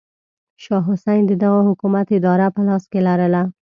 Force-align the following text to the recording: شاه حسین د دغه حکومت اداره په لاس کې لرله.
شاه 0.63 0.83
حسین 0.89 1.21
د 1.27 1.31
دغه 1.43 1.61
حکومت 1.69 2.07
اداره 2.17 2.47
په 2.55 2.61
لاس 2.67 2.83
کې 2.91 2.99
لرله. 3.07 3.43